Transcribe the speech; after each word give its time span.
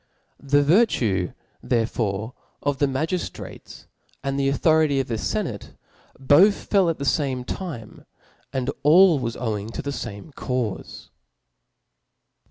The 0.41 0.63
vinue 0.63 1.35
therefd^ 1.63 2.33
of 2.63 2.79
(he 2.79 2.85
magiftrates, 2.87 3.85
and 4.23 4.39
the 4.39 4.49
autho 4.49 4.83
rity 4.87 4.99
6f 4.99 5.05
the 5.05 5.13
fenate» 5.13 5.75
Jboth 6.19 6.53
fell 6.65 6.89
at 6.89 6.97
die 6.97 7.05
fanle 7.05 7.45
time; 7.45 8.05
and 8.51 8.71
all 8.81 9.19
was 9.19 9.37
owing 9.37 9.69
to 9.69 9.83
the 9.83 9.91
fame 9.91 10.33
caufe. 10.35 11.09